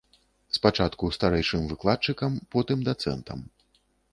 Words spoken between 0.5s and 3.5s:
Спачатку старэйшым выкладчыкам, потым дацэнтам.